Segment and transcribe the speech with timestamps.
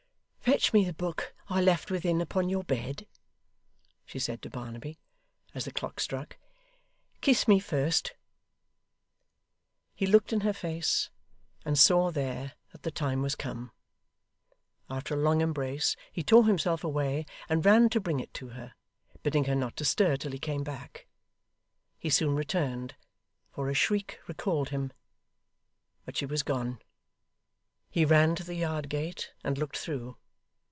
[0.43, 3.07] 'Fetch me the book I left within upon your bed,'
[4.05, 4.99] she said to Barnaby,
[5.55, 6.37] as the clock struck.
[7.21, 8.13] 'Kiss me first.'
[9.95, 11.09] He looked in her face,
[11.63, 13.71] and saw there, that the time was come.
[14.89, 18.73] After a long embrace, he tore himself away, and ran to bring it to her;
[19.23, 21.07] bidding her not stir till he came back.
[21.97, 22.95] He soon returned,
[23.53, 24.91] for a shriek recalled him,
[26.03, 26.79] but she was gone.
[27.89, 30.17] He ran to the yard gate, and looked through.